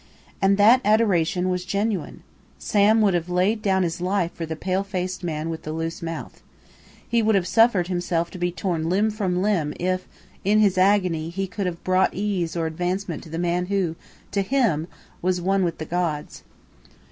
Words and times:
And 0.41 0.57
that 0.57 0.81
adoration 0.83 1.47
was 1.47 1.63
genuine. 1.63 2.23
Sam 2.57 3.01
would 3.01 3.13
have 3.13 3.29
laid 3.29 3.61
down 3.61 3.83
his 3.83 4.01
life 4.01 4.33
for 4.33 4.47
the 4.47 4.55
pale 4.55 4.83
faced 4.83 5.23
man 5.23 5.47
with 5.47 5.61
the 5.61 5.71
loose 5.71 6.01
mouth. 6.01 6.41
He 7.07 7.21
would 7.21 7.35
have 7.35 7.45
suffered 7.45 7.87
himself 7.87 8.31
to 8.31 8.39
be 8.39 8.51
torn 8.51 8.89
limb 8.89 9.11
from 9.11 9.43
limb 9.43 9.75
if 9.79 10.07
in 10.43 10.57
his 10.57 10.75
agony 10.75 11.29
he 11.29 11.45
could 11.45 11.67
have 11.67 11.83
brought 11.83 12.15
ease 12.15 12.55
or 12.55 12.65
advancement 12.65 13.21
to 13.25 13.29
the 13.29 13.37
man 13.37 13.67
who, 13.67 13.95
to 14.31 14.41
him, 14.41 14.87
was 15.21 15.39
one 15.39 15.63
with 15.63 15.77
the 15.77 15.85
gods. 15.85 16.41